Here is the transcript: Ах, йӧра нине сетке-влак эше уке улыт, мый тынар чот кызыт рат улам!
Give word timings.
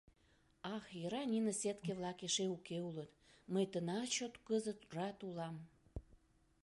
Ах, 0.75 0.85
йӧра 0.99 1.21
нине 1.31 1.53
сетке-влак 1.61 2.19
эше 2.27 2.45
уке 2.55 2.77
улыт, 2.89 3.11
мый 3.53 3.65
тынар 3.71 4.05
чот 4.15 4.33
кызыт 4.47 4.79
рат 4.95 5.17
улам! 5.27 5.55